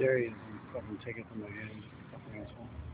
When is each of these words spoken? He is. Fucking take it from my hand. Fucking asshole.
He 0.00 0.06
is. 0.06 0.34
Fucking 0.74 1.00
take 1.06 1.18
it 1.18 1.26
from 1.28 1.42
my 1.42 1.48
hand. 1.50 1.84
Fucking 2.12 2.42
asshole. 2.42 2.89